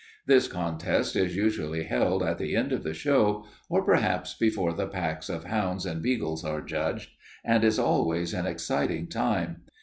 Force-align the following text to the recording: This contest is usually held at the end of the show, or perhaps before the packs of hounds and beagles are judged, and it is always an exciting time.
This 0.25 0.47
contest 0.47 1.15
is 1.15 1.35
usually 1.35 1.83
held 1.83 2.23
at 2.23 2.39
the 2.39 2.55
end 2.55 2.71
of 2.73 2.81
the 2.81 2.91
show, 2.95 3.45
or 3.69 3.83
perhaps 3.85 4.33
before 4.33 4.73
the 4.73 4.87
packs 4.87 5.29
of 5.29 5.43
hounds 5.43 5.85
and 5.85 6.01
beagles 6.01 6.43
are 6.43 6.59
judged, 6.61 7.11
and 7.45 7.63
it 7.63 7.67
is 7.67 7.77
always 7.77 8.33
an 8.33 8.47
exciting 8.47 9.05
time. 9.05 9.57